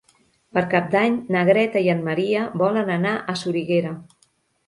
Per 0.57 0.61
Cap 0.69 0.87
d'Any 0.95 1.17
na 1.35 1.43
Greta 1.49 1.83
i 1.87 1.91
en 1.95 2.01
Maria 2.09 2.47
volen 2.63 2.91
anar 2.97 3.11
a 3.21 3.35
Soriguera. 3.43 3.93